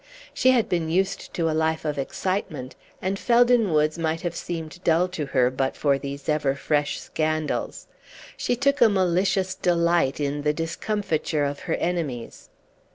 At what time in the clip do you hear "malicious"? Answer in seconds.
8.89-9.53